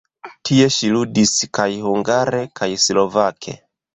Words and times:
Tie 0.49 0.63
ŝi 0.75 0.87
ludis 0.93 1.33
kaj 1.59 1.67
hungare 1.89 2.41
kaj 2.61 2.71
slovake. 2.87 3.57